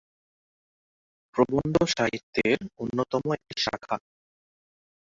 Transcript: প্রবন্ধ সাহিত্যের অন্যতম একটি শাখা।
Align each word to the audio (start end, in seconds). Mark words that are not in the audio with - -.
প্রবন্ধ 1.35 1.75
সাহিত্যের 1.93 2.59
অন্যতম 2.77 3.23
একটি 3.33 3.55
শাখা। 3.61 3.95